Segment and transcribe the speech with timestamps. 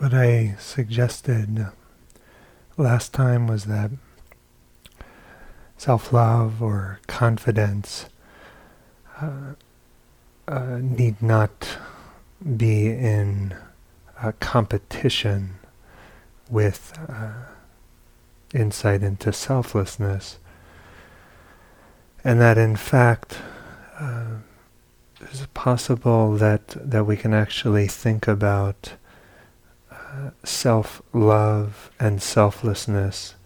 [0.00, 1.66] what I suggested
[2.78, 3.90] last time was that
[5.76, 8.06] self-love or confidence
[9.20, 9.52] uh,
[10.48, 11.76] uh, need not
[12.56, 13.54] be in
[14.40, 15.56] competition
[16.48, 17.32] with uh,
[18.54, 20.38] insight into selflessness,
[22.24, 23.36] and that in fact
[23.98, 24.36] uh,
[25.20, 28.94] it's possible that that we can actually think about
[30.10, 33.36] uh, self-love and selflessness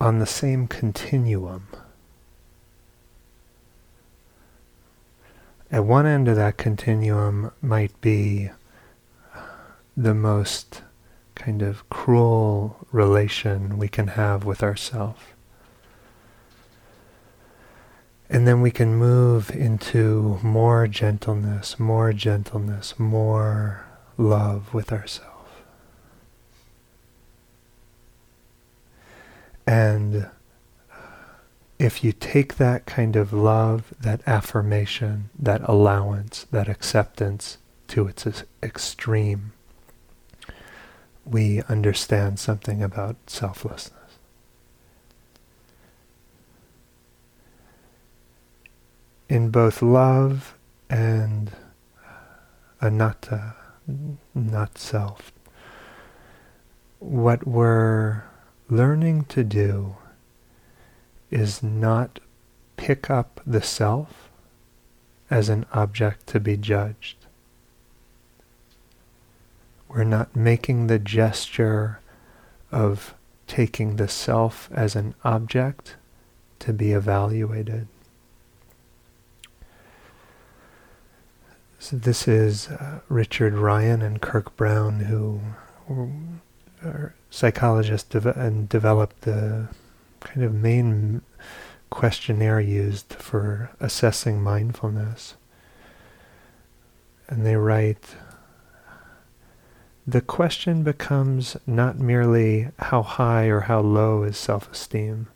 [0.00, 1.66] on the same continuum.
[5.70, 8.50] At one end of that continuum might be
[9.96, 10.82] the most
[11.34, 15.22] kind of cruel relation we can have with ourselves.
[18.28, 25.28] And then we can move into more gentleness, more gentleness, more love with ourselves.
[29.66, 30.28] And
[31.78, 38.26] if you take that kind of love, that affirmation, that allowance, that acceptance to its
[38.62, 39.52] extreme,
[41.24, 43.98] we understand something about selflessness.
[49.28, 50.54] In both love
[50.90, 51.52] and
[52.80, 53.54] anatta,
[54.34, 55.32] not self,
[56.98, 58.24] what we're
[58.68, 59.96] learning to do
[61.30, 62.20] is not
[62.76, 64.28] pick up the self
[65.30, 67.16] as an object to be judged.
[69.88, 72.00] We're not making the gesture
[72.70, 73.14] of
[73.46, 75.96] taking the self as an object
[76.60, 77.88] to be evaluated.
[81.82, 85.40] So this is uh, Richard Ryan and Kirk Brown, who
[86.84, 89.66] are psychologists and developed the
[90.20, 91.22] kind of main
[91.90, 95.34] questionnaire used for assessing mindfulness.
[97.26, 98.14] And they write,
[100.06, 105.26] the question becomes not merely how high or how low is self-esteem,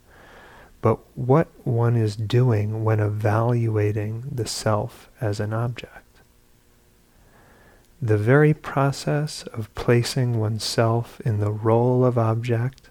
[0.81, 6.06] but what one is doing when evaluating the self as an object.
[8.01, 12.89] The very process of placing oneself in the role of object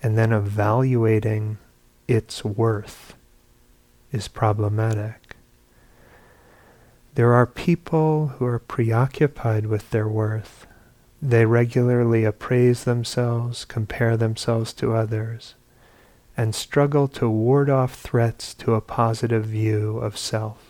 [0.00, 1.58] and then evaluating
[2.06, 3.14] its worth
[4.12, 5.36] is problematic.
[7.16, 10.66] There are people who are preoccupied with their worth.
[11.20, 15.54] They regularly appraise themselves, compare themselves to others,
[16.36, 20.65] and struggle to ward off threats to a positive view of self.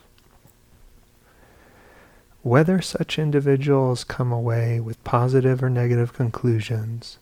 [2.46, 7.18] Whether such individuals come away with positive or negative conclusions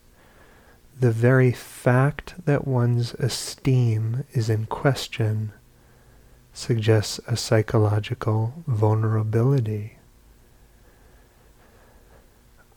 [1.00, 5.52] the very fact that one's esteem is in question
[6.52, 9.96] suggests a psychological vulnerability.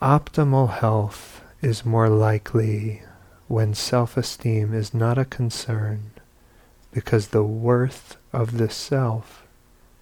[0.01, 3.01] Optimal health is more likely
[3.49, 6.11] when self-esteem is not a concern
[6.93, 9.45] because the worth of the self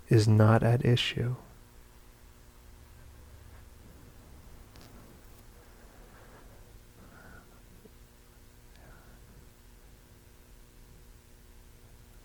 [0.10, 1.38] is not at issue.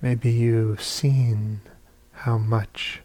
[0.03, 1.61] Maybe you've seen
[2.13, 3.03] how much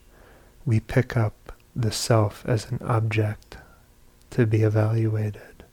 [0.65, 3.57] we pick up the self as an object
[4.31, 5.63] to be evaluated.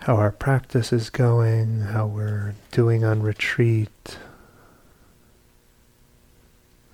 [0.00, 4.18] How our practice is going, how we're doing on retreat,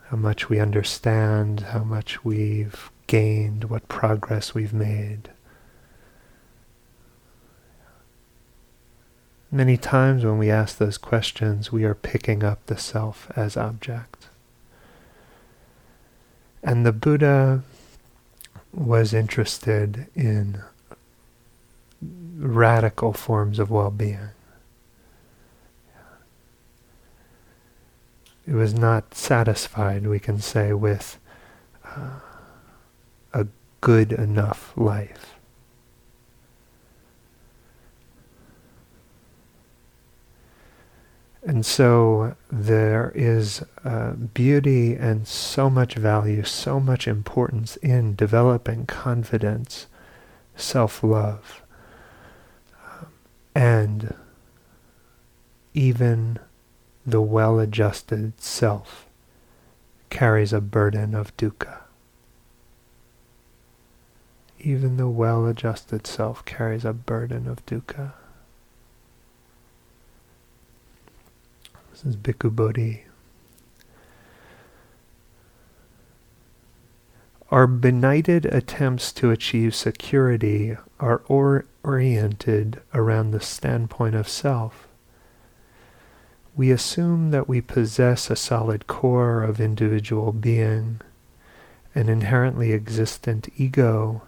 [0.08, 5.30] how much we understand, how much we've gained, what progress we've made.
[9.50, 14.28] Many times when we ask those questions, we are picking up the self as object.
[16.62, 17.62] And the Buddha
[18.74, 20.62] was interested in
[22.36, 24.30] radical forms of well-being.
[28.46, 31.18] It was not satisfied, we can say, with
[31.84, 32.20] uh,
[33.32, 33.46] a
[33.80, 35.37] good enough life.
[41.48, 48.84] And so there is uh, beauty and so much value, so much importance in developing
[48.84, 49.86] confidence,
[50.56, 51.62] self-love,
[52.84, 53.06] um,
[53.54, 54.14] and
[55.72, 56.38] even
[57.06, 59.06] the well-adjusted self
[60.10, 61.78] carries a burden of dukkha.
[64.60, 68.12] even the well-adjusted self carries a burden of dukkha.
[71.98, 73.02] This is Bhikkhu Bodhi.
[77.50, 84.86] Our benighted attempts to achieve security are or- oriented around the standpoint of self.
[86.54, 91.00] We assume that we possess a solid core of individual being,
[91.96, 94.22] an inherently existent ego,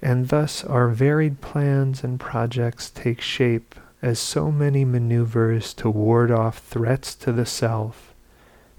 [0.00, 3.74] and thus our varied plans and projects take shape
[4.04, 8.12] as so many maneuvers to ward off threats to the self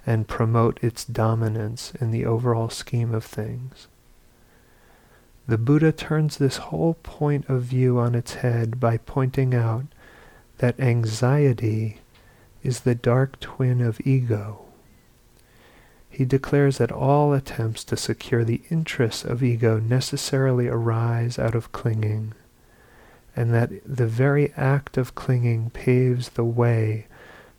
[0.06, 3.88] and promote its dominance in the overall scheme of things.
[5.48, 9.86] The Buddha turns this whole point of view on its head by pointing out
[10.60, 12.02] that anxiety
[12.62, 14.64] is the dark twin of ego.
[16.08, 21.72] He declares that all attempts to secure the interests of ego necessarily arise out of
[21.72, 22.36] clinging
[23.36, 27.08] and that the very act of clinging paves the way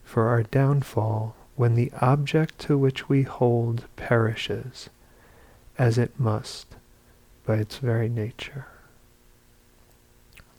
[0.03, 4.89] for our downfall when the object to which we hold perishes,
[5.79, 6.77] as it must
[7.45, 8.67] by its very nature.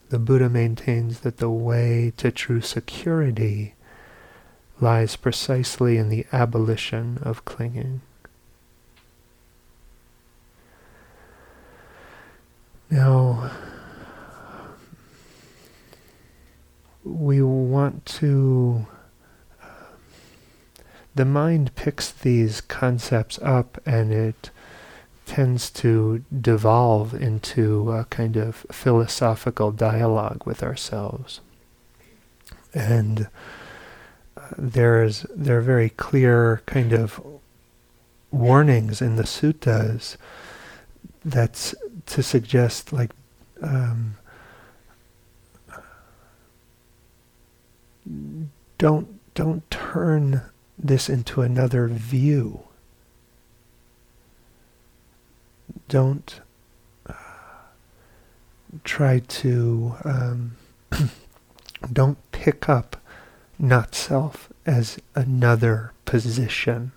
[0.09, 3.73] The Buddha maintains that the way to true security
[4.79, 8.01] lies precisely in the abolition of clinging.
[12.89, 13.51] Now,
[17.07, 18.87] we want to
[21.17, 24.51] the mind picks these concepts up and it
[25.25, 31.41] tends to devolve into a kind of philosophical dialogue with ourselves.
[32.73, 33.27] And
[34.37, 37.19] uh, there's there are very clear kind of
[38.31, 40.17] warnings in the suttas
[41.25, 41.73] that's
[42.05, 43.11] to suggest like
[43.61, 44.17] um,
[48.77, 50.41] don't don't turn
[50.77, 52.61] this into another view.
[55.89, 56.41] Don't
[57.07, 57.13] uh,
[58.83, 60.57] try to um,
[61.93, 62.97] don't pick up
[63.59, 66.91] not self as another position.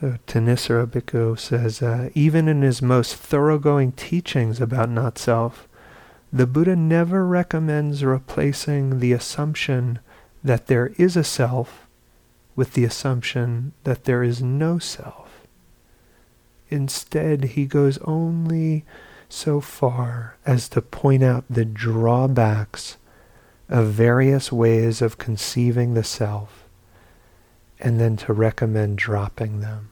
[0.00, 5.68] So Thanissaro Bhikkhu says, uh, even in his most thoroughgoing teachings about not self,
[6.34, 10.00] the Buddha never recommends replacing the assumption
[10.42, 11.86] that there is a self
[12.56, 15.46] with the assumption that there is no self.
[16.68, 18.84] Instead, he goes only
[19.28, 22.96] so far as to point out the drawbacks
[23.68, 26.64] of various ways of conceiving the self
[27.78, 29.88] and then to recommend dropping them.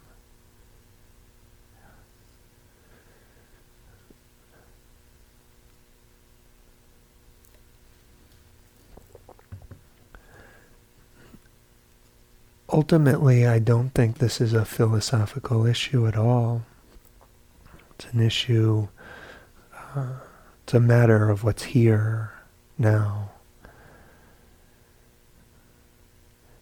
[12.72, 16.62] Ultimately, I don't think this is a philosophical issue at all.
[17.94, 18.88] It's an issue,
[19.94, 20.06] uh,
[20.64, 22.32] it's a matter of what's here
[22.78, 23.30] now.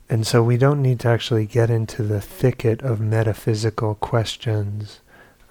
[0.08, 5.00] And so we don't need to actually get into the thicket of metaphysical questions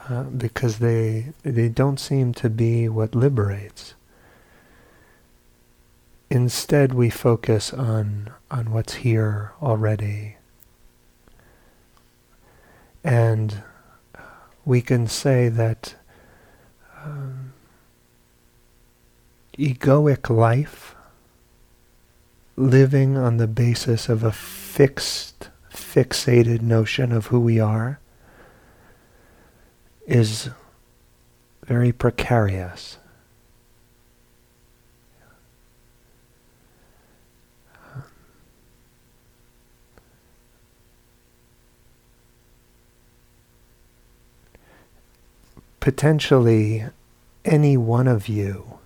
[0.10, 3.94] uh, because they they don't seem to be what liberates.
[6.30, 10.36] Instead, we focus on on what's here already
[13.10, 13.64] and
[14.66, 15.96] we can say that
[17.04, 17.54] um,
[19.58, 20.94] egoic life,
[22.56, 28.00] living on the basis of a fixed, fixated notion of who we are,
[30.06, 30.52] is
[31.66, 32.99] very precarious.
[45.80, 46.86] Potentially
[47.46, 48.80] any one of you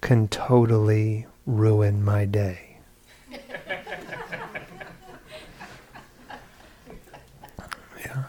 [0.00, 2.78] can totally ruin my day.
[8.00, 8.24] yeah.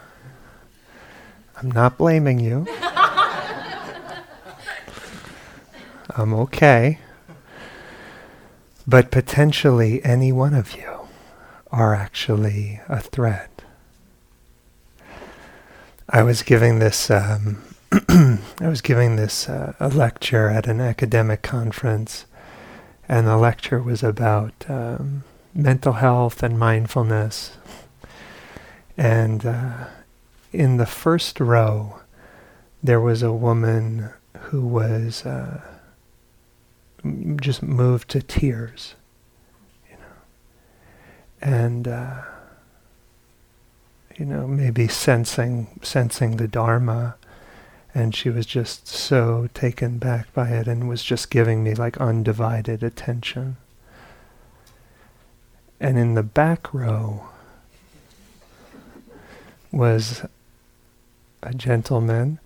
[1.56, 2.66] I'm not blaming you.
[6.16, 6.98] I'm okay.
[8.86, 11.08] But potentially any one of you
[11.70, 13.59] are actually a threat.
[16.12, 17.62] I was giving this um,
[18.08, 18.38] I
[18.68, 22.26] was giving this uh, a lecture at an academic conference,
[23.08, 25.22] and the lecture was about um,
[25.54, 27.56] mental health and mindfulness.
[28.96, 29.86] And uh,
[30.52, 32.00] in the first row,
[32.82, 35.60] there was a woman who was uh,
[37.40, 38.96] just moved to tears,
[39.88, 40.16] you know,
[41.40, 42.22] and uh,
[44.16, 47.16] you know maybe sensing sensing the dharma,
[47.94, 51.96] and she was just so taken back by it and was just giving me like
[51.98, 53.56] undivided attention.
[55.80, 57.28] And in the back row
[59.72, 60.22] was
[61.42, 62.38] a gentleman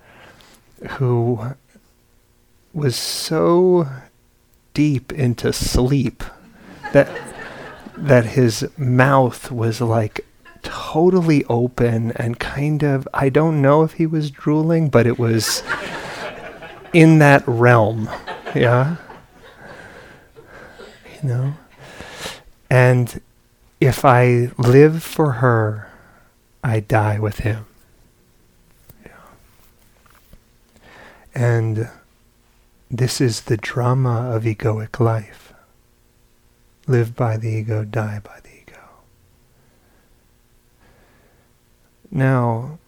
[0.91, 1.55] who
[2.73, 3.89] was so
[4.73, 6.23] deep into sleep
[6.93, 7.09] that
[7.97, 10.27] that his mouth was like
[10.65, 15.63] totally open and kind of I don't know if he was drooling, but it was
[16.93, 18.09] in that realm.
[18.55, 18.97] Yeah.
[21.23, 21.55] You know?
[22.71, 23.21] And
[23.81, 25.91] if I live for her,
[26.63, 27.67] I die with him.
[29.05, 29.13] Yeah.
[31.35, 31.91] And
[32.91, 35.53] this is the drama of egoic life.
[36.87, 38.81] Live by the ego, die by the ego.
[42.15, 42.79] Now,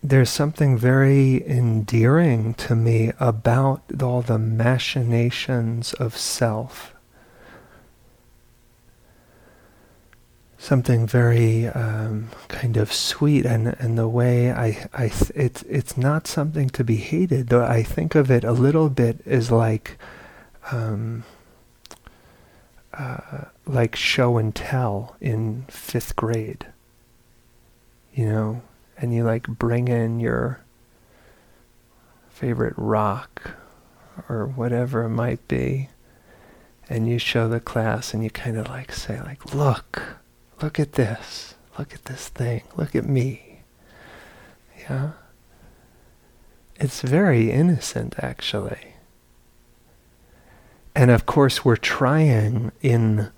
[0.00, 6.94] there's something very endearing to me about all the machinations of self.
[10.56, 15.96] Something very um, kind of sweet and and the way I I th- it's it's
[15.96, 19.98] not something to be hated though I think of it a little bit as like
[20.70, 21.24] um,
[22.92, 26.66] uh, like show and tell in fifth grade
[28.14, 28.62] you know
[28.96, 30.60] and you like bring in your
[32.30, 33.52] favorite rock
[34.28, 35.88] or whatever it might be
[36.88, 40.18] and you show the class and you kind of like say like look
[40.60, 41.54] Look at this.
[41.78, 42.62] Look at this thing.
[42.76, 43.60] Look at me.
[44.80, 45.12] Yeah?
[46.76, 48.94] It's very innocent, actually.
[50.94, 53.30] And of course, we're trying in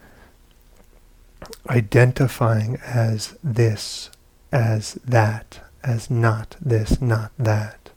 [1.68, 4.10] identifying as this,
[4.52, 7.90] as that, as not this, not that.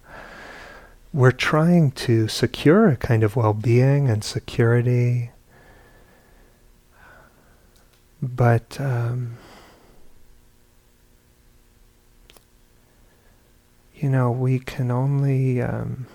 [1.13, 5.31] We're trying to secure a kind of well being and security
[8.23, 9.37] but um,
[13.95, 16.07] you know we can only um,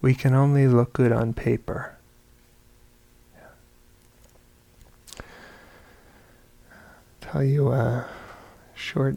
[0.00, 1.93] we can only look good on paper.
[7.34, 8.06] Tell you a
[8.76, 9.16] short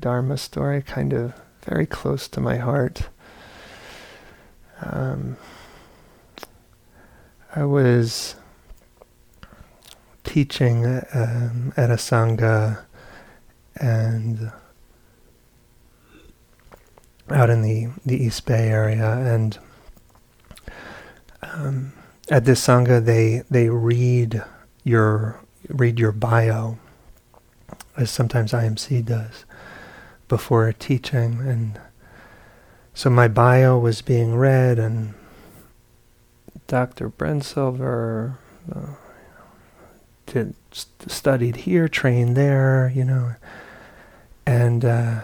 [0.00, 1.34] Dharma story, kind of
[1.66, 3.10] very close to my heart.
[4.80, 5.36] Um,
[7.54, 8.36] I was
[10.24, 12.84] teaching um, at a sangha
[13.76, 14.50] and
[17.28, 19.58] out in the, the East Bay area, and
[21.42, 21.92] um,
[22.30, 24.42] at this sangha they they read
[24.84, 26.78] your read your bio,
[27.96, 29.44] as sometimes IMC does,
[30.28, 31.80] before a teaching, and
[32.94, 35.14] so my bio was being read, and
[36.66, 37.10] Dr.
[37.10, 38.36] Brensilver.
[38.74, 38.94] Uh,
[40.32, 43.34] did, studied here, trained there, you know.
[44.46, 45.20] And uh,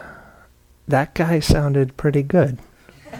[0.86, 2.58] that guy sounded pretty good.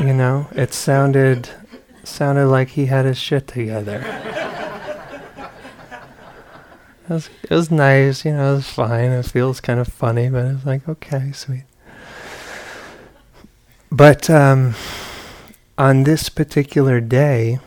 [0.00, 1.48] you know, it sounded
[2.04, 4.00] sounded like he had his shit together.
[7.08, 9.12] It was, it was nice, you know, it was fine.
[9.12, 11.64] It feels kind of funny, but it was like, okay, sweet.
[13.90, 14.74] But um,
[15.78, 17.60] on this particular day,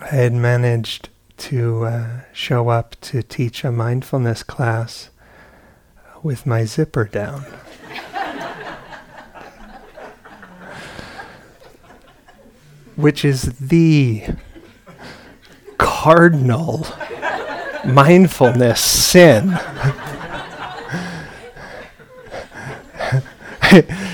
[0.00, 5.10] I had managed to uh, show up to teach a mindfulness class
[6.22, 7.42] with my zipper down.
[12.96, 14.24] Which is the
[15.76, 16.86] cardinal
[17.84, 19.58] mindfulness sin.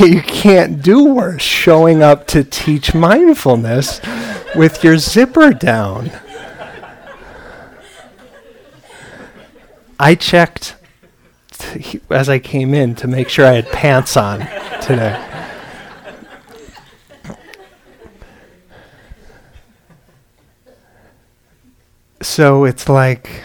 [0.00, 4.00] you can't do worse showing up to teach mindfulness
[4.54, 6.10] with your zipper down.
[9.98, 10.76] I checked
[11.52, 14.40] t- as I came in to make sure I had pants on
[14.80, 15.29] today.
[22.22, 23.42] So it's like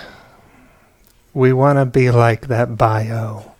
[1.33, 3.53] we want to be like that bio,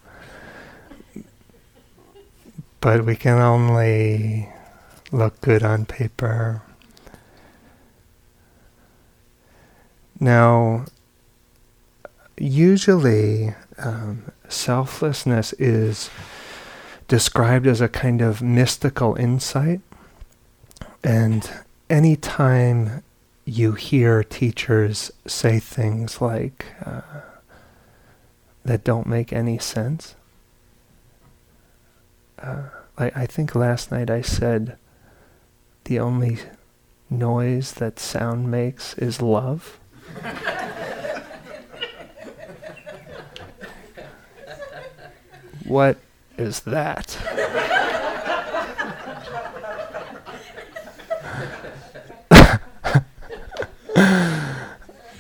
[2.81, 4.49] but we can only
[5.11, 6.61] look good on paper
[10.19, 10.85] Now,
[12.37, 16.09] usually, um, selflessness is
[17.07, 19.81] described as a kind of mystical insight.
[21.03, 21.49] And
[21.89, 23.03] anytime
[23.45, 27.01] you hear teachers say things like uh,
[28.63, 30.15] that don't make any sense,
[32.39, 32.63] uh,
[32.97, 34.77] I, I think last night I said
[35.85, 36.39] the only
[37.09, 39.79] noise that sound makes is love.
[45.65, 45.97] what
[46.37, 47.17] is that?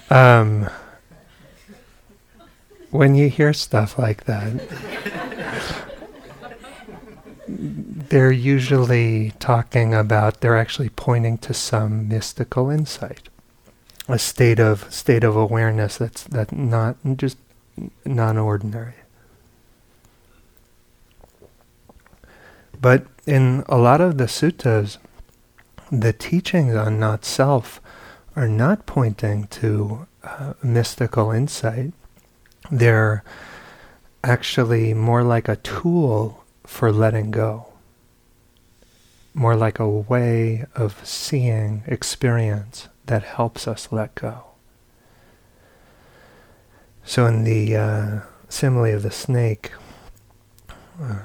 [0.09, 0.69] um,
[2.95, 4.53] when you hear stuff like that,
[7.47, 13.29] they're usually talking about, they're actually pointing to some mystical insight,
[14.07, 17.37] a state of state of awareness that's that not just
[18.05, 18.93] non-ordinary.
[22.79, 24.97] But in a lot of the suttas,
[25.91, 27.81] the teachings on not self
[28.35, 31.93] are not pointing to uh, mystical insight.
[32.71, 33.23] They're
[34.23, 37.67] actually more like a tool for letting go,
[39.33, 44.45] more like a way of seeing experience that helps us let go.
[47.03, 48.19] So, in the uh,
[48.49, 49.71] simile of the snake,
[50.99, 51.19] uh,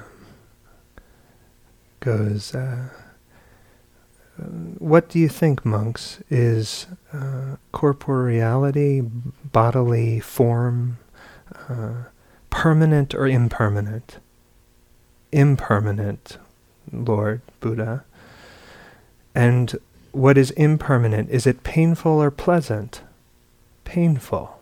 [1.99, 2.89] goes, uh,
[4.77, 6.21] What do you think, monks?
[6.29, 9.01] Is uh, corporeality,
[9.51, 10.97] bodily form,
[11.71, 12.09] uh,
[12.49, 14.19] permanent or impermanent?
[15.31, 16.37] Impermanent,
[16.91, 18.03] Lord Buddha.
[19.33, 19.79] And
[20.11, 21.29] what is impermanent?
[21.29, 23.01] Is it painful or pleasant?
[23.85, 24.59] Painful.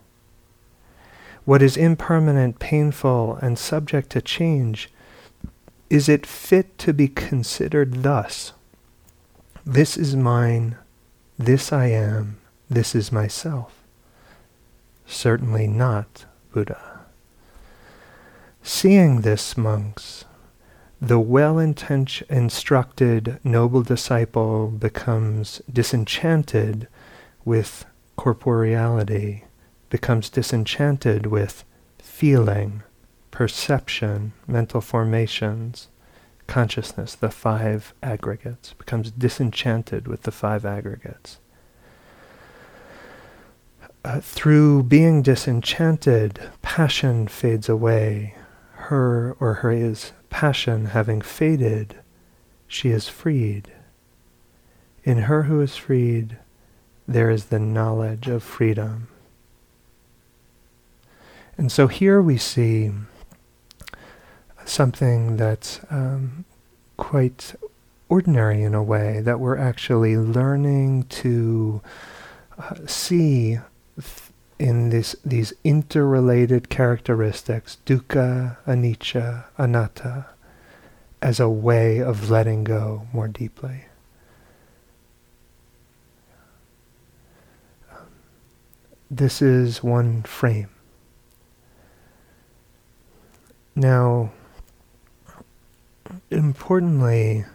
[1.45, 4.89] What is impermanent, painful, and subject to change
[5.89, 8.53] is it fit to be considered thus?
[9.65, 10.77] This is mine,
[11.37, 12.37] this I am,
[12.69, 13.83] this is myself.
[15.07, 16.88] Certainly not, Buddha.
[18.71, 20.25] Seeing this, monks,
[21.01, 26.87] the well instructed noble disciple becomes disenchanted
[27.43, 29.41] with corporeality,
[29.89, 31.65] becomes disenchanted with
[31.97, 32.83] feeling,
[33.31, 35.87] perception, mental formations,
[36.45, 41.39] consciousness, the five aggregates, becomes disenchanted with the five aggregates.
[44.05, 48.35] Uh, through being disenchanted, passion fades away.
[48.89, 51.99] Her or her his passion having faded,
[52.67, 53.71] she is freed.
[55.03, 56.37] In her who is freed,
[57.07, 59.07] there is the knowledge of freedom.
[61.55, 62.91] And so here we see
[64.65, 66.45] something that's um,
[66.97, 67.53] quite
[68.07, 71.81] ordinary in a way, that we're actually learning to
[72.57, 73.59] uh, see
[73.95, 74.28] th-
[74.59, 80.27] in this, these interrelated characteristics, dukkha, anicca, anatta,
[81.21, 83.85] as a way of letting go more deeply.
[89.09, 90.69] This is one frame.
[93.75, 94.31] Now,
[96.29, 97.45] importantly,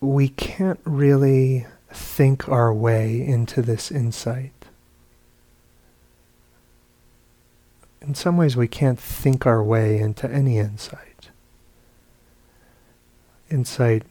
[0.00, 4.57] we can't really think our way into this insight.
[8.00, 11.30] In some ways, we can't think our way into any insight.
[13.50, 14.04] Insight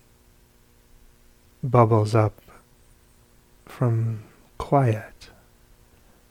[1.64, 2.42] bubbles up
[3.66, 4.24] from
[4.58, 5.30] quiet,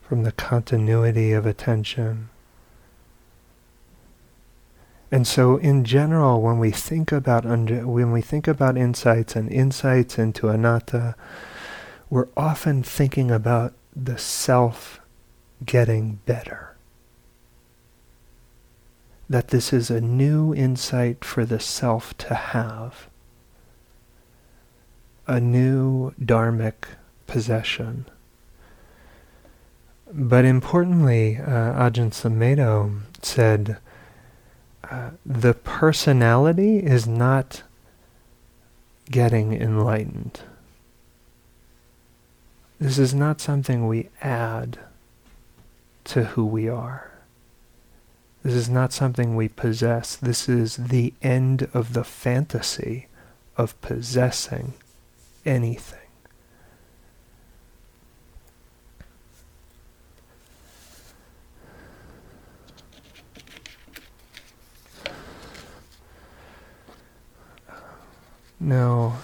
[0.02, 2.28] from the continuity of attention
[5.10, 9.50] and so, in general, when we think about under, when we think about insights and
[9.50, 11.14] insights into anatta,
[12.10, 15.00] we're often thinking about the self
[15.64, 16.75] getting better.
[19.28, 23.08] That this is a new insight for the self to have,
[25.26, 26.86] a new dharmic
[27.26, 28.06] possession.
[30.12, 33.78] But importantly, uh, Ajahn Sumedho said,
[34.88, 37.64] uh, the personality is not
[39.10, 40.40] getting enlightened.
[42.78, 44.78] This is not something we add
[46.04, 47.05] to who we are.
[48.46, 50.14] This is not something we possess.
[50.14, 53.08] This is the end of the fantasy
[53.56, 54.74] of possessing
[55.44, 55.98] anything.
[68.60, 69.16] Now,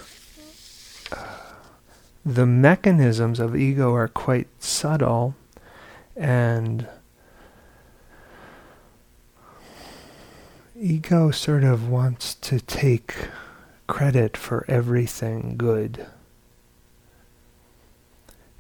[2.27, 5.37] the mechanisms of ego are quite subtle
[6.17, 6.89] and
[10.83, 13.29] ego sort of wants to take
[13.87, 16.07] credit for everything good.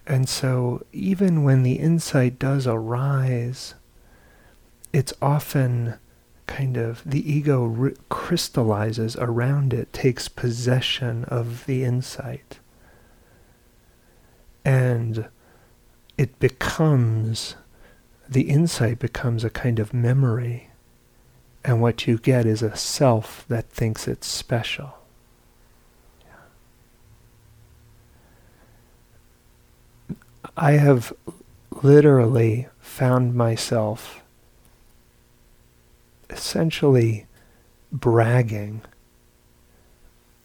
[0.07, 3.75] And so, even when the insight does arise,
[4.93, 5.95] it's often
[6.47, 12.59] kind of the ego r- crystallizes around it, takes possession of the insight.
[14.65, 15.29] And
[16.19, 17.57] it becomes,
[18.29, 20.72] the insight becomes a kind of memory.
[21.65, 24.99] And what you get is a self that thinks it's special.
[30.57, 31.13] I have
[31.83, 34.23] literally found myself
[36.29, 37.27] essentially
[37.91, 38.83] bragging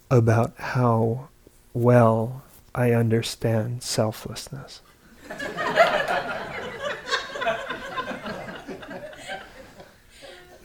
[0.10, 1.30] about how
[1.74, 4.82] well I understand selflessness.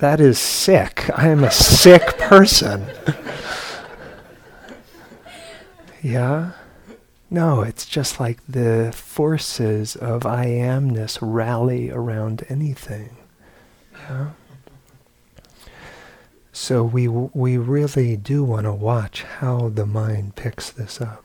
[0.03, 1.09] that is sick.
[1.17, 2.85] I am a sick person.
[6.03, 6.55] yeah?
[7.31, 13.17] No, it's just like the forces of I amness rally around anything.
[13.95, 14.31] Yeah?
[16.51, 21.25] So we we really do want to watch how the mind picks this up.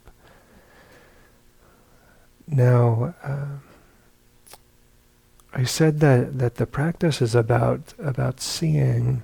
[2.47, 3.57] Now, uh,
[5.57, 9.23] I said that that the practice is about about seeing.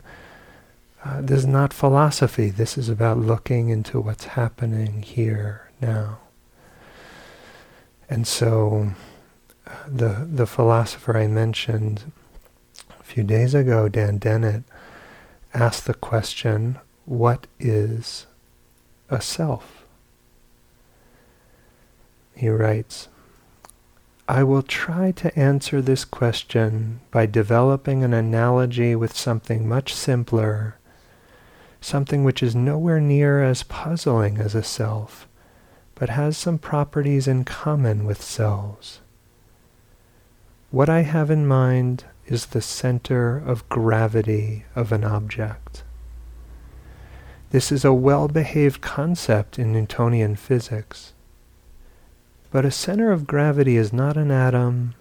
[1.06, 2.50] Uh, this is not philosophy.
[2.50, 6.20] This is about looking into what's happening here now.
[8.10, 8.94] And so,
[9.68, 12.12] uh, the the philosopher I mentioned
[13.00, 14.64] a few days ago, Dan Dennett,
[15.54, 18.26] asked the question, what is
[19.10, 19.86] a self?
[22.36, 23.08] He writes,
[24.28, 30.78] I will try to answer this question by developing an analogy with something much simpler,
[31.82, 35.28] something which is nowhere near as puzzling as a self,
[35.96, 39.02] but has some properties in common with selves.
[40.72, 45.84] What I have in mind is the center of gravity of an object.
[47.50, 51.14] This is a well-behaved concept in Newtonian physics.
[52.54, 54.94] But a center of gravity is not an atom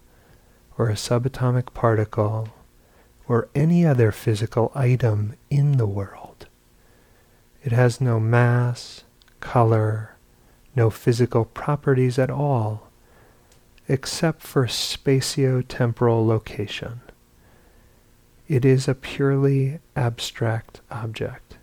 [0.79, 2.49] or a subatomic particle
[3.29, 6.47] or any other physical item in the world.
[7.63, 9.05] It has no mass,
[9.41, 10.17] color,
[10.75, 12.89] no physical properties at all,
[13.87, 17.03] except for spatio-temporal location.
[18.49, 21.59] It is a purely abstract object.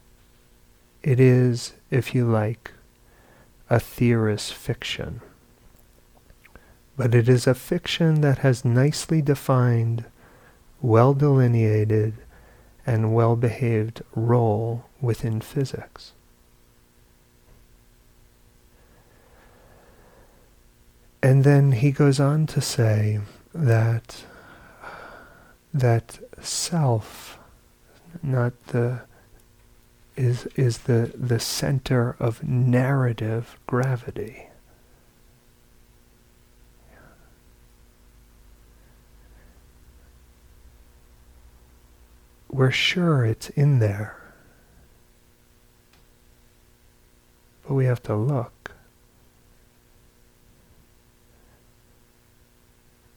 [1.02, 2.74] It is, if you like,
[3.72, 5.22] a theorist's fiction.
[7.00, 10.04] But it is a fiction that has nicely defined,
[10.82, 12.16] well delineated,
[12.86, 16.12] and well behaved role within physics.
[21.24, 23.22] And then he goes on to say
[23.56, 24.26] that
[25.74, 27.40] that self,
[28.22, 29.04] not the
[30.18, 34.49] is is the the center of narrative gravity.
[42.52, 44.18] We're sure it's in there.
[47.68, 48.72] But we have to look.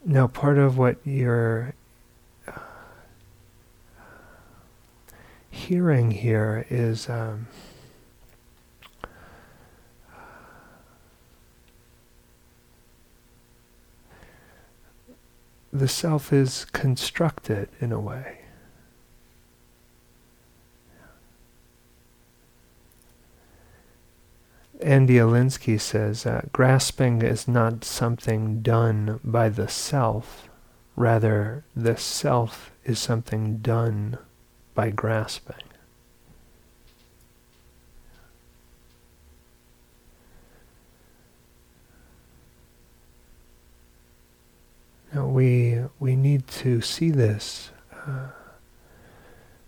[0.04, 1.74] Now, part of what you're
[5.50, 7.46] hearing here is um,
[15.72, 18.41] the self is constructed in a way.
[24.82, 30.48] Andy Olendzki says uh, grasping is not something done by the self,
[30.96, 34.18] rather, the self is something done
[34.74, 35.56] by grasping.
[45.14, 47.70] Now we we need to see this
[48.06, 48.28] uh,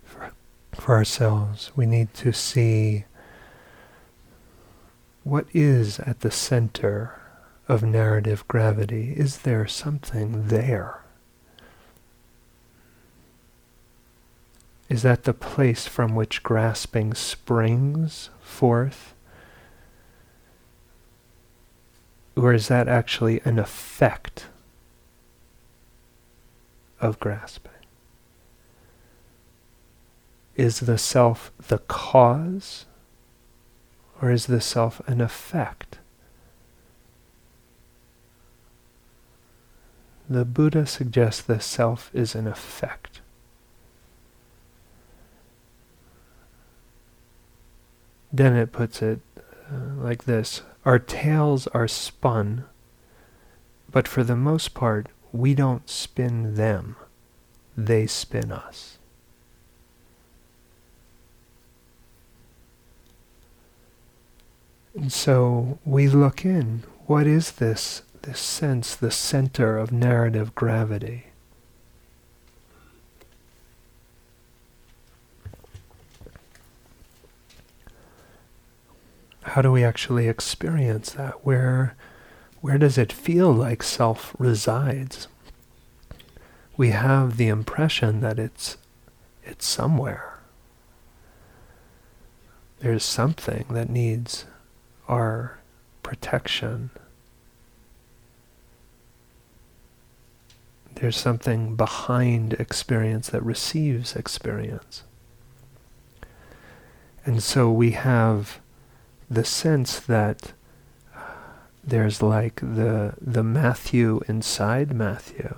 [0.02, 0.32] for,
[0.72, 1.70] for ourselves.
[1.76, 3.04] We need to see
[5.24, 7.20] what is at the center
[7.66, 9.14] of narrative gravity.
[9.16, 11.00] Is there something there?
[14.88, 19.14] Is that the place from which grasping springs forth
[22.36, 24.46] or is that actually an effect
[27.00, 27.70] of grasping?
[30.56, 32.86] Is the self the cause
[34.24, 35.98] or is the self an effect?
[40.30, 43.20] The Buddha suggests the self is an effect.
[48.34, 49.20] Dennett puts it
[49.70, 52.64] uh, like this Our tales are spun,
[53.90, 56.96] but for the most part, we don't spin them,
[57.76, 58.96] they spin us.
[64.94, 66.84] And so we look in.
[67.06, 68.02] What is this?
[68.22, 71.26] This sense, the center of narrative gravity.
[79.42, 81.44] How do we actually experience that?
[81.44, 81.96] Where,
[82.60, 85.28] where does it feel like self resides?
[86.76, 88.78] We have the impression that it's,
[89.44, 90.38] it's somewhere.
[92.80, 94.46] There's something that needs
[95.08, 95.58] our
[96.02, 96.90] protection.
[100.94, 105.02] There's something behind experience that receives experience.
[107.26, 108.60] And so we have
[109.30, 110.52] the sense that
[111.16, 111.20] uh,
[111.82, 115.56] there's like the the Matthew inside Matthew.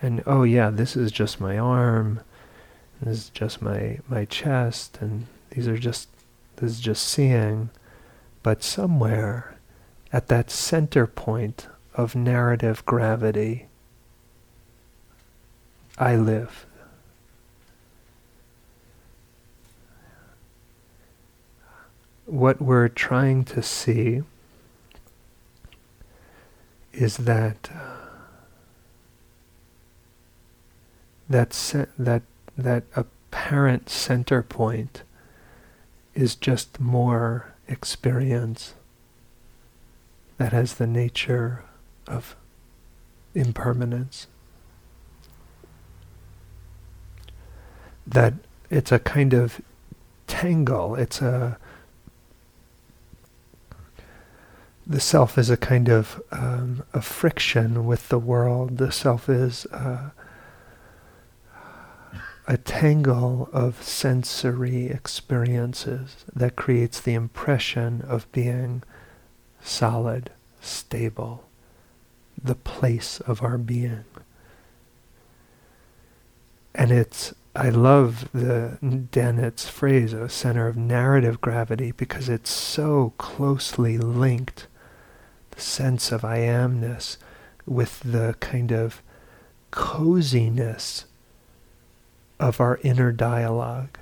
[0.00, 2.20] And oh yeah, this is just my arm.
[3.00, 6.08] This is just my, my chest, and these are just,
[6.56, 7.70] this is just seeing.
[8.42, 9.56] But somewhere
[10.12, 13.66] at that center point of narrative gravity,
[15.98, 16.64] I live.
[22.26, 24.22] What we're trying to see
[26.92, 27.96] is that uh,
[31.28, 32.22] that se- that
[32.58, 35.04] that apparent center point
[36.14, 38.74] is just more experience
[40.38, 41.64] that has the nature
[42.08, 42.34] of
[43.34, 44.26] impermanence.
[48.04, 48.34] That
[48.70, 49.60] it's a kind of
[50.26, 51.58] tangle, it's a
[54.84, 58.78] the self is a kind of um, a friction with the world.
[58.78, 60.10] The self is uh,
[62.48, 68.82] a tangle of sensory experiences that creates the impression of being
[69.60, 71.44] solid, stable,
[72.42, 74.04] the place of our being.
[76.74, 78.78] And it's, I love the
[79.10, 84.68] Dennett's phrase, a center of narrative gravity, because it's so closely linked,
[85.50, 87.18] the sense of I amness,
[87.66, 89.02] with the kind of
[89.70, 91.04] coziness
[92.38, 93.98] of our inner dialogue.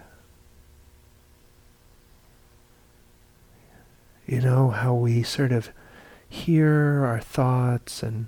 [4.27, 5.70] You know, how we sort of
[6.29, 8.27] hear our thoughts and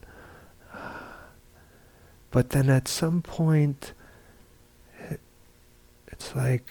[2.30, 3.92] but then at some point
[5.10, 5.18] it,
[6.06, 6.66] it's like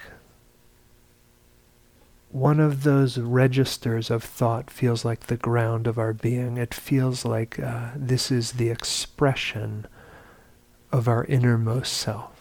[2.29, 6.57] one of those registers of thought feels like the ground of our being.
[6.57, 9.87] It feels like uh, this is the expression
[10.91, 12.36] of our innermost self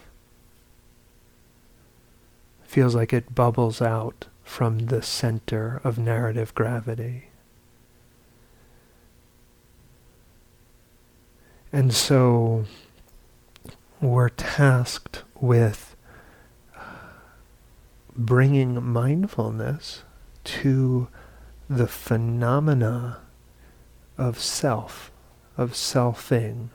[2.76, 7.28] feels like it bubbles out from the center of narrative gravity.
[11.72, 12.66] And so
[13.98, 15.96] we're tasked with
[18.14, 20.02] bringing mindfulness
[20.44, 21.08] to
[21.70, 23.20] the phenomena
[24.18, 25.10] of self,
[25.56, 26.68] of selfing,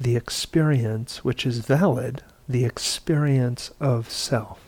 [0.00, 4.63] the experience which is valid, the experience of self.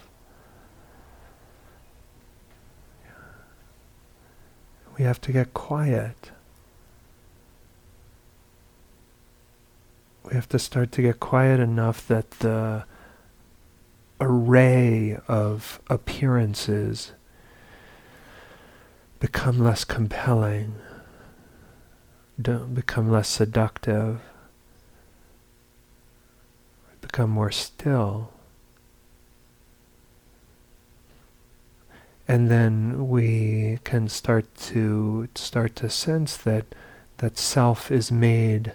[4.97, 6.31] We have to get quiet.
[10.25, 12.85] We have to start to get quiet enough that the
[14.21, 17.13] array of appearances
[19.21, 20.75] become less compelling,
[22.41, 24.21] don't become less seductive,
[27.01, 28.33] become more still.
[32.29, 36.67] And then we can start to start to sense that
[37.19, 38.73] that self is made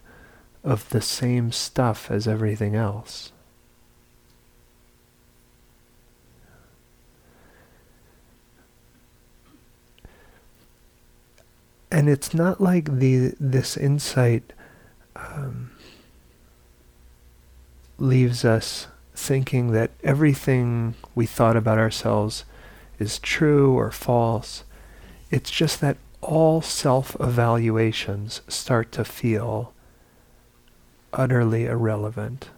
[0.63, 3.31] of the same stuff as everything else.
[11.91, 14.53] and it's not like the this insight
[15.15, 15.71] um,
[17.99, 22.45] leaves us thinking that everything we thought about ourselves
[23.01, 24.63] is true or false.
[25.31, 29.73] It's just that all self evaluations start to feel
[31.11, 32.49] utterly irrelevant.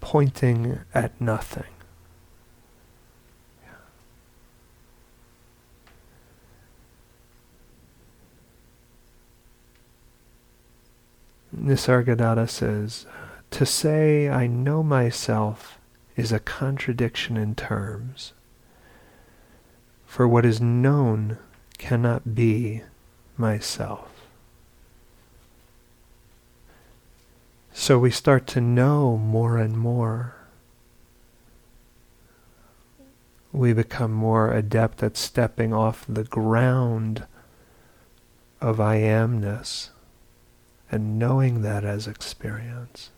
[0.00, 1.64] Pointing at nothing.
[11.54, 13.04] Nisargadatta says,
[13.50, 15.79] To say I know myself
[16.20, 18.34] is a contradiction in terms.
[20.04, 21.38] For what is known
[21.78, 22.82] cannot be
[23.38, 24.10] myself.
[27.72, 30.34] So we start to know more and more.
[33.50, 37.24] We become more adept at stepping off the ground
[38.60, 39.88] of I amness
[40.90, 43.08] and knowing that as experience.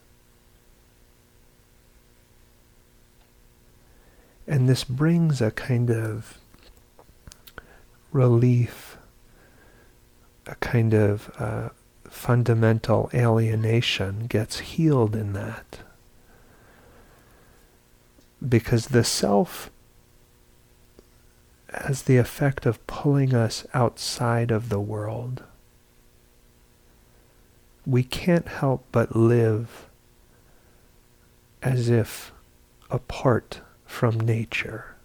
[4.52, 6.36] And this brings a kind of
[8.12, 8.98] relief,
[10.46, 11.70] a kind of uh,
[12.04, 15.78] fundamental alienation gets healed in that.
[18.46, 19.70] Because the self
[21.72, 25.44] has the effect of pulling us outside of the world
[27.86, 29.88] we can't help but live
[31.62, 32.30] as if
[32.90, 33.62] apart
[33.92, 34.96] from nature.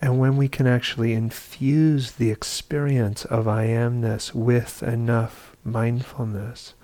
[0.00, 6.74] And when we can actually infuse the experience of I amness with enough mindfulness,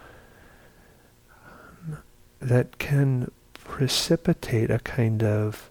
[1.31, 1.99] um,
[2.41, 5.71] that can precipitate a kind of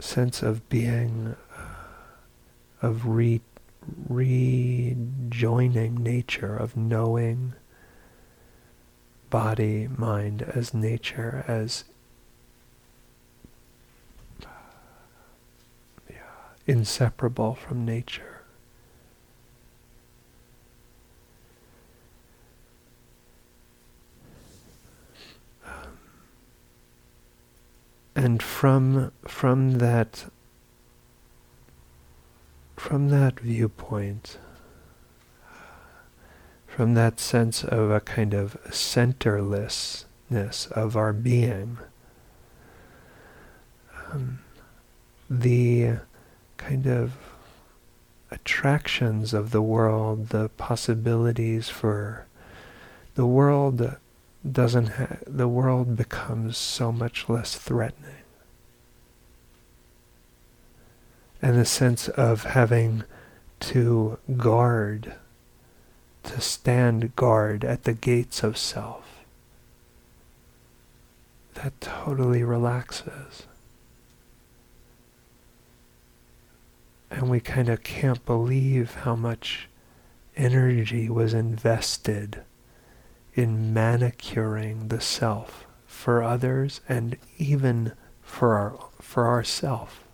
[0.00, 3.40] sense of being, uh, of re
[4.08, 7.54] rejoining nature of knowing
[9.30, 11.84] body, mind as nature, as
[16.08, 16.16] yeah,
[16.66, 18.42] inseparable from nature.
[25.64, 25.72] Um,
[28.16, 30.26] and from from that
[32.76, 34.38] from that viewpoint,
[36.74, 41.78] from that sense of a kind of centerlessness of our being,
[44.12, 44.38] um,
[45.28, 45.96] the
[46.56, 47.14] kind of
[48.30, 52.26] attractions of the world, the possibilities for
[53.16, 53.96] the world
[54.50, 58.14] doesn't ha- the world becomes so much less threatening.
[61.42, 63.02] And the sense of having
[63.60, 65.14] to guard,
[66.24, 69.20] to stand guard at the gates of self.
[71.54, 73.44] That totally relaxes.
[77.10, 79.68] And we kind of can't believe how much
[80.36, 82.42] energy was invested
[83.34, 90.04] in manicuring the self for others and even for our for ourself.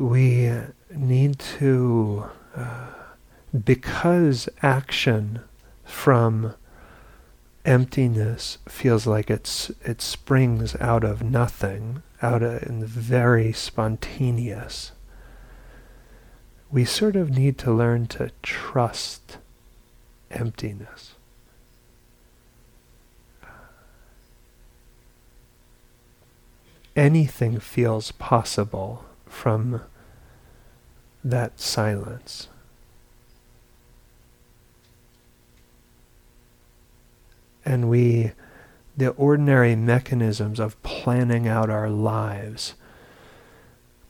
[0.00, 0.50] We
[0.94, 2.24] need to,
[2.56, 2.86] uh,
[3.64, 5.40] because action
[5.84, 6.54] from
[7.66, 14.92] emptiness feels like it's it springs out of nothing, out of and very spontaneous.
[16.70, 19.36] We sort of need to learn to trust
[20.30, 21.14] emptiness.
[26.96, 29.80] Anything feels possible from
[31.24, 32.48] that silence.
[37.64, 38.32] And we,
[38.96, 42.74] the ordinary mechanisms of planning out our lives,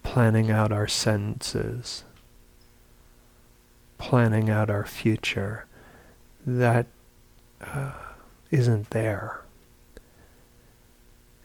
[0.02, 2.04] planning out our sentences,
[3.98, 5.66] planning out our future,
[6.46, 6.86] that
[7.60, 7.92] uh,
[8.50, 9.42] not there.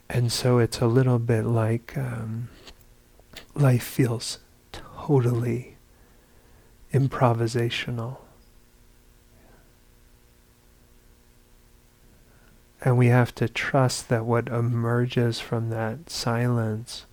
[0.09, 2.49] And so it's a little bit like um,
[3.55, 4.39] life feels
[4.71, 5.77] totally
[6.93, 8.17] improvisational.
[12.81, 17.05] And we have to trust that what emerges from that silence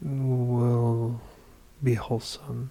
[0.00, 1.20] will
[1.82, 2.70] be wholesome.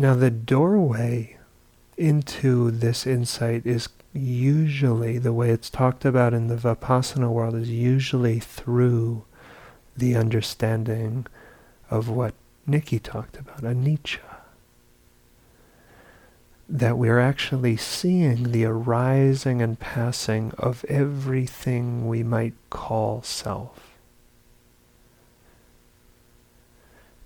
[0.00, 1.36] Now, the doorway
[1.98, 7.68] into this insight is usually, the way it's talked about in the Vipassana world, is
[7.68, 9.24] usually through
[9.94, 11.26] the understanding
[11.90, 12.32] of what
[12.66, 14.20] Nikki talked about, anicca.
[16.66, 23.89] That we're actually seeing the arising and passing of everything we might call self.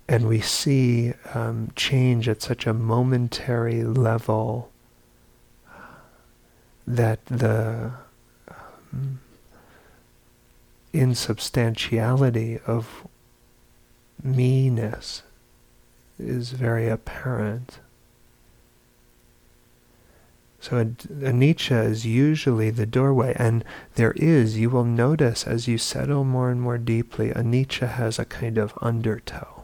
[0.06, 4.70] And we see um, change at such a momentary level
[6.86, 7.90] that the
[8.48, 9.20] um,
[10.92, 13.06] insubstantiality of
[14.22, 15.22] me-ness
[16.18, 17.78] is very apparent.
[20.60, 23.64] So a, anicca is usually the doorway, and
[23.96, 28.24] there is, you will notice as you settle more and more deeply, anicca has a
[28.24, 29.63] kind of undertow.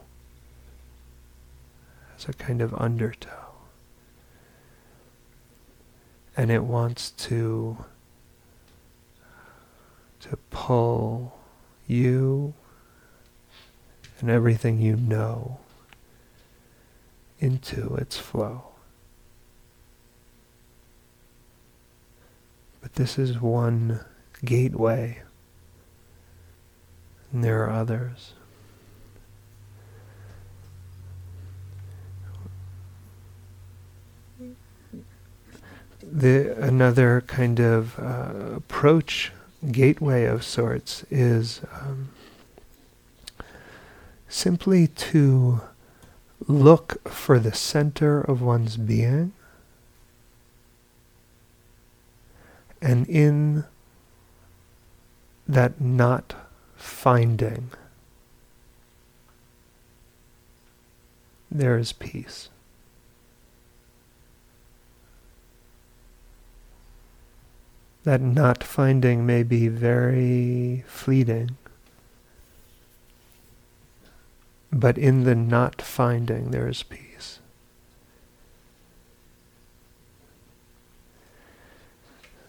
[2.21, 3.51] Has a kind of undertow
[6.37, 7.85] and it wants to
[10.21, 11.39] to pull
[11.87, 12.53] you
[14.21, 15.61] and everything you know
[17.39, 18.65] into its flow.
[22.83, 24.01] But this is one
[24.45, 25.23] gateway,
[27.33, 28.35] and there are others.
[36.13, 39.33] The another kind of uh, approach
[39.71, 42.09] gateway of sorts is um,
[44.29, 45.61] simply to
[46.47, 49.33] look for the center of one's being
[52.81, 53.65] and in
[55.47, 56.35] that not
[56.77, 57.71] finding
[61.51, 62.49] there is peace
[68.05, 71.57] that not finding may be very fleeting.
[74.73, 77.41] But in the not finding, there is peace.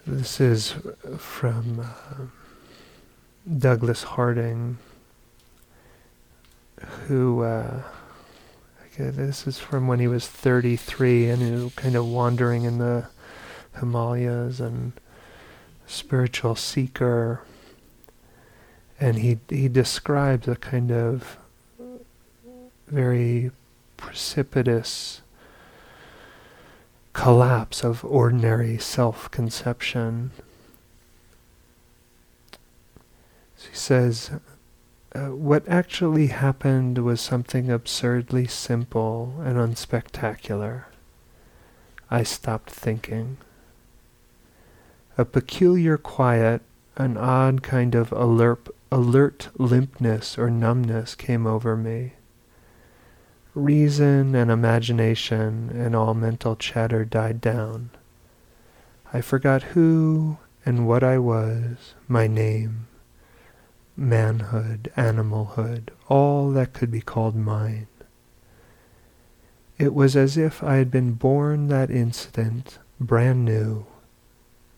[0.06, 0.76] This is
[1.18, 2.26] from uh,
[3.58, 4.78] Douglas Harding,
[7.08, 7.82] who, uh,
[8.98, 13.08] this is from when he was 33 and who kind of wandering in the
[13.80, 14.94] Himalayas and
[15.92, 17.42] spiritual seeker,
[19.00, 21.38] and he he describes a kind of
[22.88, 23.52] very
[23.98, 25.22] precipitous
[27.14, 30.32] collapse of ordinary self-conception.
[33.58, 34.32] So he says,
[35.14, 40.86] uh, what actually happened was something absurdly simple and unspectacular.
[42.10, 43.38] I stopped thinking
[45.18, 46.62] a peculiar quiet,
[46.96, 52.14] an odd kind of alert, alert limpness or numbness came over me.
[53.54, 57.90] Reason and imagination and all mental chatter died down.
[59.14, 62.88] I forgot who and what I was, my name,
[63.98, 67.88] manhood, animalhood, all that could be called mine.
[69.78, 73.86] It was as if I had been born that instant, brand new,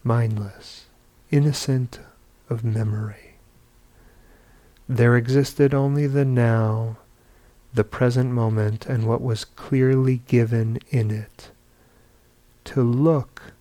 [0.04, 0.86] mindless,
[1.32, 2.00] innocent
[2.50, 3.36] of memory.
[4.88, 6.98] There existed only the now,
[7.74, 11.52] the present moment, and what was clearly given in it.
[12.66, 13.54] To look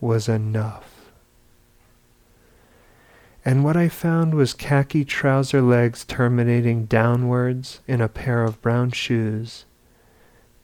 [0.00, 1.10] was enough.
[3.44, 8.90] And what I found was khaki trouser legs terminating downwards in a pair of brown
[8.90, 9.66] shoes,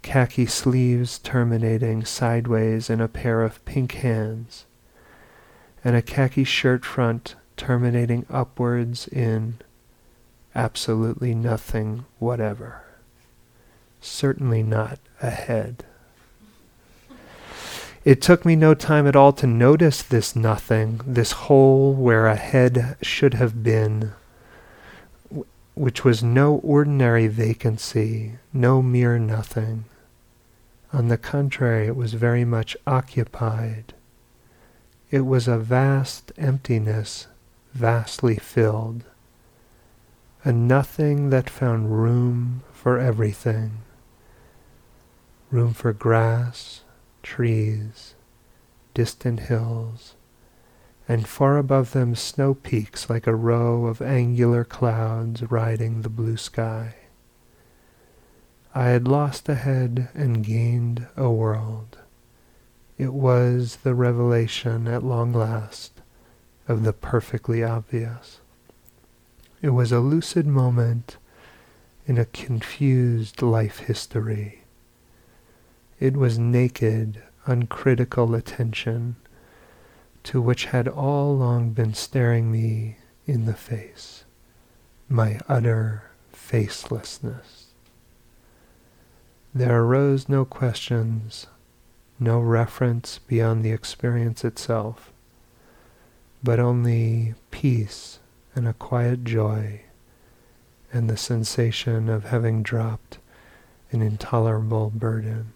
[0.03, 4.65] khaki sleeves terminating sideways in a pair of pink hands,
[5.85, 9.59] and a khaki shirt front terminating upwards in
[10.55, 12.83] absolutely nothing whatever.
[14.01, 15.85] Certainly not a head.
[18.03, 22.37] It took me no time at all to notice this nothing, this hole where a
[22.37, 24.13] head should have been,
[25.75, 29.85] which was no ordinary vacancy, no mere nothing.
[30.95, 33.93] On the contrary, it was very much occupied
[35.11, 37.27] it was a vast emptiness,
[37.73, 39.03] vastly filled,
[40.45, 43.73] a nothing that found room for everything.
[45.51, 46.83] Room for grass,
[47.23, 48.15] trees,
[48.95, 50.15] distant hills,
[51.09, 56.37] and far above them snow peaks like a row of angular clouds riding the blue
[56.37, 56.95] sky.
[58.73, 61.99] I had lost a head and gained a world.
[63.01, 66.03] It was the revelation at long last
[66.69, 68.41] of the perfectly obvious.
[69.63, 71.17] It was a lucid moment
[72.07, 74.65] in a confused life history.
[75.99, 79.17] It was naked, uncritical attention
[80.25, 84.25] to which had all along been staring me in the face,
[85.09, 87.69] my utter facelessness.
[89.55, 91.47] There arose no questions,
[92.21, 95.11] no reference beyond the experience itself,
[96.45, 98.19] but only peace
[98.55, 99.81] and a quiet joy
[100.93, 103.19] and the sensation of having dropped
[103.91, 105.53] an intolerable burden.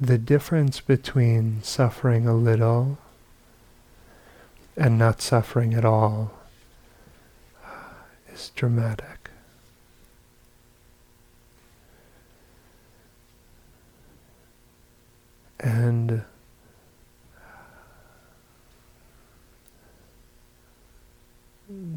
[0.00, 2.98] the difference between suffering a little
[4.76, 6.32] and not suffering at all
[7.64, 7.68] uh,
[8.32, 9.30] is dramatic.
[15.60, 16.20] And uh,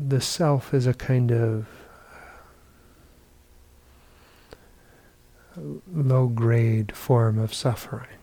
[0.08, 1.66] the self is a kind of
[5.58, 5.62] uh,
[5.92, 8.17] low grade form of suffering.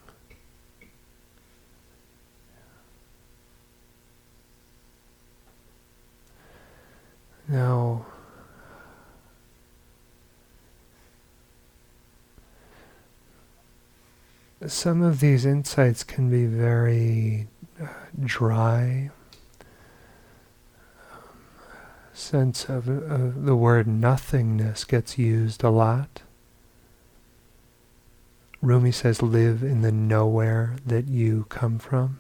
[7.49, 8.07] Now,
[14.67, 17.49] some of these insights can be very
[17.81, 17.87] uh,
[18.25, 19.11] dry.
[22.15, 26.23] sense of, of the word nothingness gets used a lot.
[28.63, 32.19] Rumi says, live in the nowhere that you come from.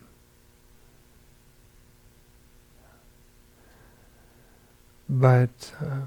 [5.15, 6.07] But uh,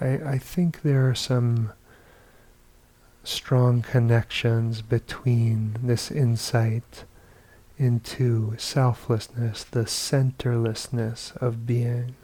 [0.00, 1.72] I, I think there are some
[3.24, 7.04] strong connections between this insight
[7.76, 12.14] into selflessness, the centerlessness of being,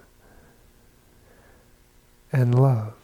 [2.32, 2.94] and love.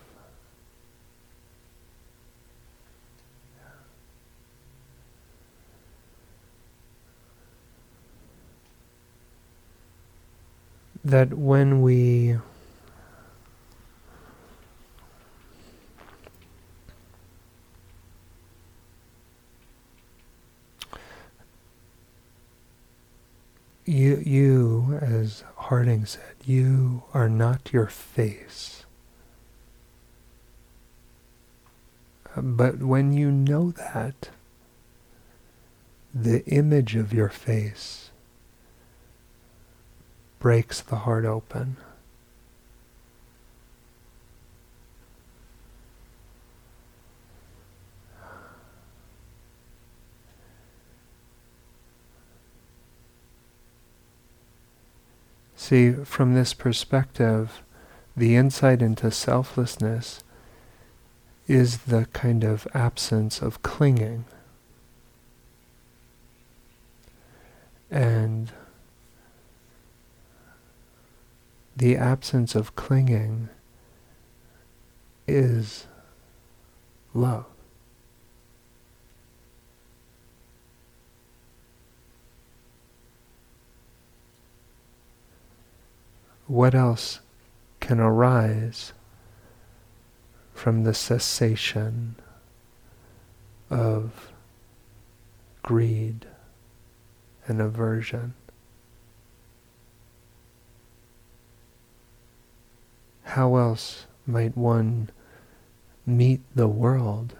[11.05, 12.39] that when we
[23.85, 28.85] you, you, as Harding said, you are not your face.
[32.37, 34.30] But when you know that,
[36.14, 38.11] the image of your face
[40.39, 41.76] breaks the heart open.
[55.63, 57.63] See, from this perspective,
[58.17, 60.25] the insight into selflessness
[61.47, 64.25] is the kind of absence of clinging.
[67.93, 68.51] And
[71.77, 73.49] the absence of clinging
[75.29, 75.87] is
[77.15, 77.52] love.
[86.53, 87.21] What else
[87.81, 88.93] can arise
[90.53, 92.17] from the cessation
[93.71, 94.31] of
[95.63, 96.27] greed
[97.47, 98.35] and aversion?
[103.25, 105.09] how else might one
[106.05, 107.35] meet the world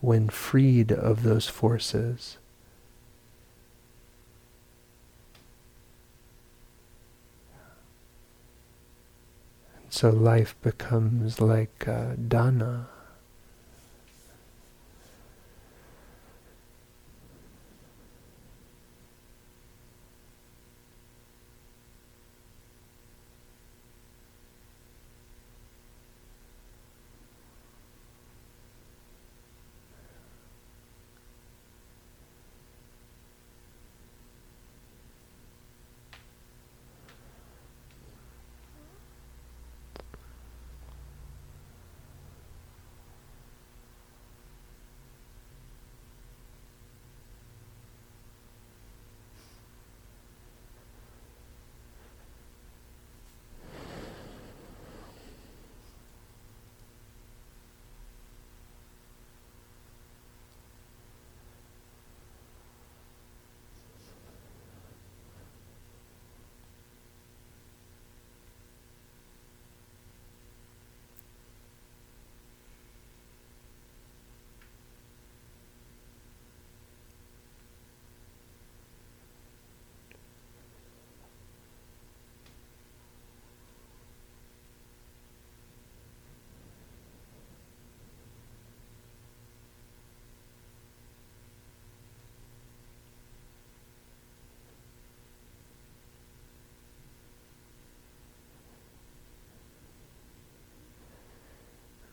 [0.00, 2.37] when freed of those forces?
[9.88, 12.88] So life becomes like uh, dana.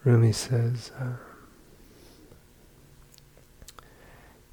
[0.06, 1.14] Rumi says, uh,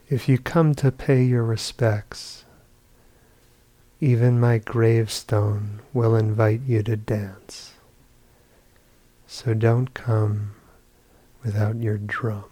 [0.08, 2.46] if you come to pay your respects,
[4.00, 7.74] even my gravestone will invite you to dance.
[9.26, 10.54] So don't come
[11.44, 12.44] without your drum.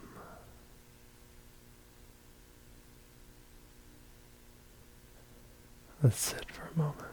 [6.03, 7.10] Let's sit for a moment.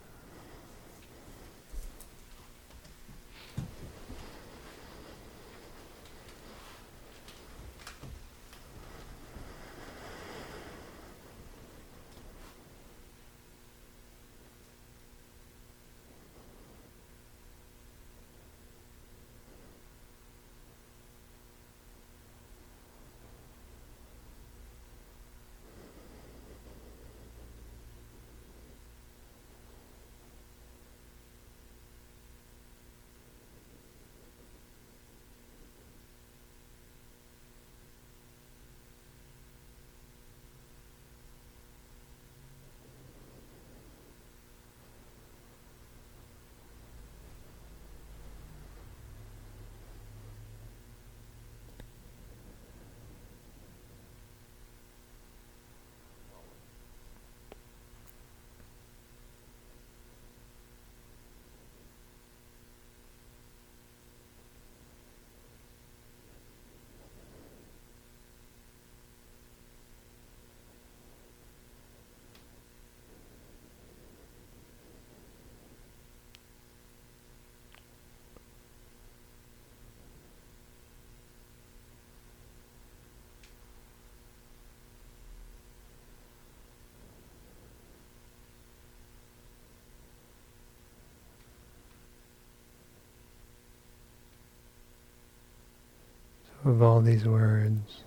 [96.68, 98.04] Of all these words,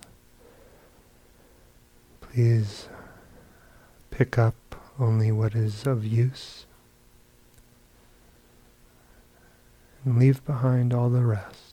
[2.19, 2.87] please
[4.09, 4.55] pick up
[4.99, 6.65] only what is of use
[10.05, 11.70] and leave behind all the rest.